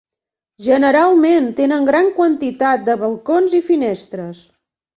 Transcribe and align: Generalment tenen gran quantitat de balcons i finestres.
Generalment 0.67 1.49
tenen 1.59 1.85
gran 1.91 2.09
quantitat 2.17 2.89
de 2.89 2.99
balcons 3.05 3.57
i 3.61 3.63
finestres. 3.71 4.45